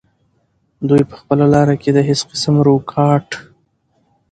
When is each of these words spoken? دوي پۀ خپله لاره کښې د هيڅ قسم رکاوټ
دوي 0.87 1.03
پۀ 1.09 1.15
خپله 1.19 1.45
لاره 1.53 1.75
کښې 1.81 1.91
د 1.95 1.99
هيڅ 2.07 2.21
قسم 2.29 2.55
رکاوټ 2.67 3.27